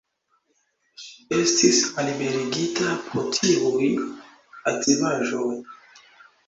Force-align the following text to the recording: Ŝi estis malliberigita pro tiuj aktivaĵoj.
Ŝi 1.01 1.27
estis 1.41 1.81
malliberigita 1.99 2.97
pro 3.05 3.27
tiuj 3.41 3.93
aktivaĵoj. 4.75 5.57